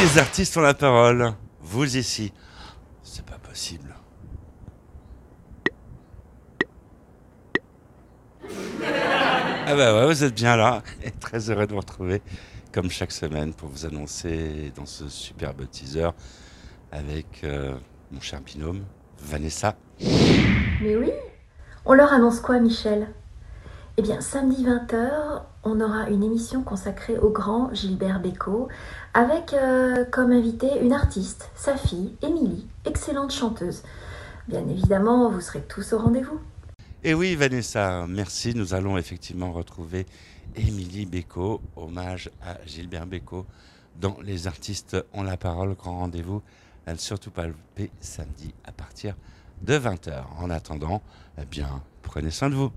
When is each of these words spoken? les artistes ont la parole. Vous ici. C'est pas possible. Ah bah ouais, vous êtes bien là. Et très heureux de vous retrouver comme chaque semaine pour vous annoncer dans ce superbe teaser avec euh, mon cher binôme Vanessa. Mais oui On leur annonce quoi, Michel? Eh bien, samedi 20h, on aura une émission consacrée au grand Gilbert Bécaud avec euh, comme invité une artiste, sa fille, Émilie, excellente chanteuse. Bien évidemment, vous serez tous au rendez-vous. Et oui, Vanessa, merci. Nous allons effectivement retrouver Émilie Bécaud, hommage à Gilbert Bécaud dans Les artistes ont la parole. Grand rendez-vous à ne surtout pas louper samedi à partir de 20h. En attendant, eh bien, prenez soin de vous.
les 0.00 0.18
artistes 0.18 0.56
ont 0.56 0.62
la 0.62 0.74
parole. 0.74 1.34
Vous 1.60 1.96
ici. 1.96 2.32
C'est 3.02 3.24
pas 3.24 3.38
possible. 3.38 3.94
Ah 9.72 9.76
bah 9.76 9.94
ouais, 9.94 10.06
vous 10.06 10.24
êtes 10.24 10.34
bien 10.34 10.56
là. 10.56 10.82
Et 11.04 11.12
très 11.12 11.48
heureux 11.48 11.64
de 11.64 11.72
vous 11.72 11.78
retrouver 11.78 12.22
comme 12.72 12.90
chaque 12.90 13.12
semaine 13.12 13.54
pour 13.54 13.68
vous 13.68 13.86
annoncer 13.86 14.72
dans 14.74 14.86
ce 14.86 15.08
superbe 15.08 15.64
teaser 15.70 16.08
avec 16.90 17.44
euh, 17.44 17.76
mon 18.10 18.20
cher 18.20 18.40
binôme 18.40 18.84
Vanessa. 19.20 19.76
Mais 20.00 20.96
oui 20.96 21.12
On 21.84 21.92
leur 21.92 22.12
annonce 22.12 22.40
quoi, 22.40 22.58
Michel? 22.58 23.14
Eh 23.96 24.02
bien, 24.02 24.20
samedi 24.20 24.64
20h, 24.64 25.42
on 25.64 25.80
aura 25.80 26.08
une 26.08 26.22
émission 26.22 26.62
consacrée 26.62 27.18
au 27.18 27.30
grand 27.30 27.74
Gilbert 27.74 28.20
Bécaud 28.20 28.68
avec 29.14 29.52
euh, 29.52 30.04
comme 30.10 30.32
invité 30.32 30.68
une 30.80 30.92
artiste, 30.92 31.50
sa 31.54 31.76
fille, 31.76 32.14
Émilie, 32.22 32.66
excellente 32.86 33.32
chanteuse. 33.32 33.82
Bien 34.48 34.66
évidemment, 34.68 35.28
vous 35.30 35.40
serez 35.40 35.62
tous 35.62 35.92
au 35.92 35.98
rendez-vous. 35.98 36.40
Et 37.02 37.14
oui, 37.14 37.34
Vanessa, 37.34 38.06
merci. 38.08 38.54
Nous 38.54 38.74
allons 38.74 38.96
effectivement 38.96 39.52
retrouver 39.52 40.06
Émilie 40.56 41.06
Bécaud, 41.06 41.60
hommage 41.76 42.30
à 42.42 42.56
Gilbert 42.66 43.06
Bécaud 43.06 43.44
dans 44.00 44.16
Les 44.22 44.46
artistes 44.46 44.96
ont 45.12 45.22
la 45.22 45.36
parole. 45.36 45.74
Grand 45.74 45.98
rendez-vous 45.98 46.42
à 46.86 46.92
ne 46.92 46.98
surtout 46.98 47.30
pas 47.30 47.46
louper 47.46 47.90
samedi 48.00 48.54
à 48.64 48.72
partir 48.72 49.14
de 49.62 49.74
20h. 49.78 50.22
En 50.38 50.48
attendant, 50.48 51.02
eh 51.40 51.44
bien, 51.44 51.82
prenez 52.02 52.30
soin 52.30 52.48
de 52.48 52.54
vous. 52.54 52.70